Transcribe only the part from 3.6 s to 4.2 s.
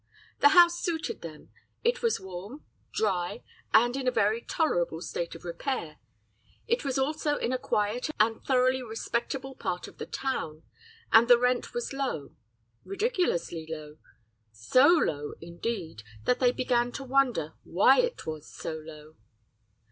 and in a